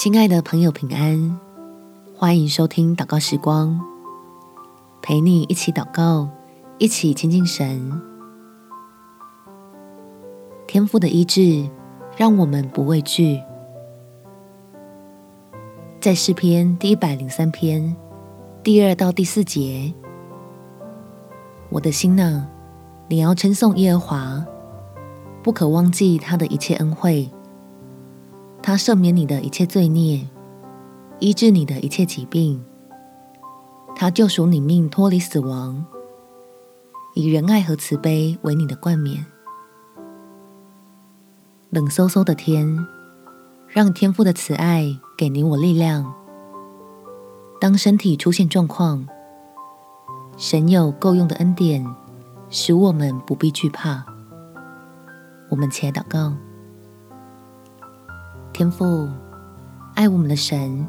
[0.00, 1.40] 亲爱的朋友，平安！
[2.14, 3.80] 欢迎收听祷告时光，
[5.02, 6.28] 陪你一起祷告，
[6.78, 8.00] 一起亲近神。
[10.68, 11.68] 天父的医治，
[12.16, 13.42] 让我们不畏惧。
[16.00, 17.96] 在诗篇第一百零三篇
[18.62, 19.92] 第二到第四节，
[21.70, 22.46] 我的心哪，
[23.08, 24.46] 你要称颂耶和华，
[25.42, 27.28] 不可忘记他的一切恩惠。
[28.68, 30.28] 他赦免你的一切罪孽，
[31.20, 32.62] 医治你的一切疾病。
[33.96, 35.82] 他救赎你命脱离死亡，
[37.14, 39.24] 以仁爱和慈悲为你的冠冕。
[41.70, 42.86] 冷飕飕的天，
[43.68, 44.84] 让天父的慈爱
[45.16, 46.12] 给你我力量。
[47.58, 49.08] 当身体出现状况，
[50.36, 51.82] 神有够用的恩典，
[52.50, 54.04] 使我们不必惧怕。
[55.48, 56.34] 我们且祷告。
[58.52, 59.08] 天父，
[59.94, 60.84] 爱我们的神，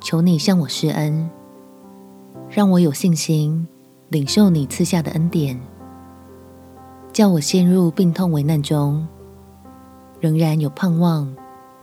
[0.00, 1.30] 求你向我施恩，
[2.50, 3.68] 让我有信心
[4.08, 5.60] 领受你赐下的恩典，
[7.12, 9.06] 叫我陷入病痛危难中，
[10.20, 11.32] 仍然有盼望，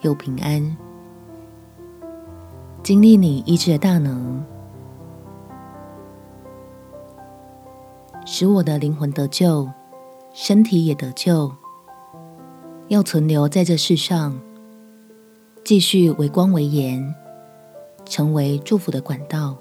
[0.02, 0.76] 有平安，
[2.84, 4.44] 经历你医治的大能，
[8.26, 9.70] 使我的灵魂得救，
[10.34, 11.50] 身体也得救，
[12.90, 14.38] 要存留在这世上。
[15.72, 17.16] 继续为光为盐，
[18.04, 19.56] 成为祝福的管道；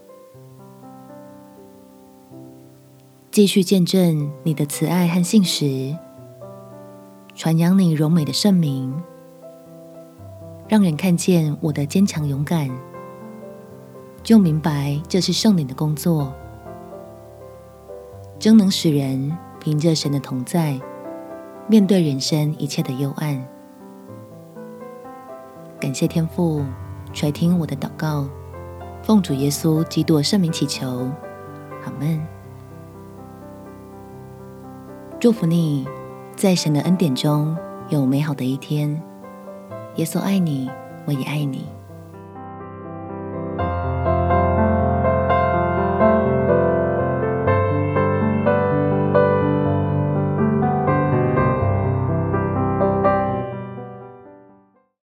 [3.30, 5.97] 继续见证你的慈爱和信实，
[7.36, 8.92] 传扬你荣美的圣名，
[10.67, 12.69] 让人看见我的坚强勇敢，
[14.24, 16.33] 就明白这是圣灵的工作，
[18.36, 20.77] 真能使人凭着神的同在，
[21.69, 23.59] 面对人生一切的幽暗。
[25.91, 26.64] 感谢天父
[27.12, 28.24] 垂听我的祷告，
[29.02, 31.11] 奉主耶稣基督圣名祈求，
[31.83, 32.24] 好门。
[35.18, 35.84] 祝福你，
[36.36, 37.56] 在神的恩典中
[37.89, 39.02] 有美好的一天。
[39.96, 40.70] 耶稣爱你，
[41.06, 41.67] 我也爱你。